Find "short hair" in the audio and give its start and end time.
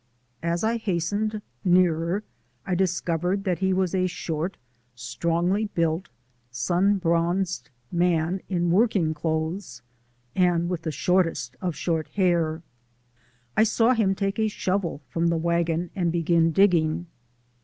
11.75-12.63